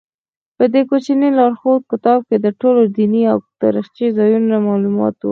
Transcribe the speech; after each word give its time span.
په 0.57 0.63
دې 0.73 0.81
کوچني 0.89 1.29
لارښود 1.37 1.81
کتاب 1.91 2.19
کې 2.29 2.37
د 2.45 2.47
ټولو 2.61 2.81
دیني 2.97 3.23
او 3.31 3.37
تاریخي 3.61 4.07
ځایونو 4.17 4.55
معلومات 4.67 5.15
و. 5.21 5.29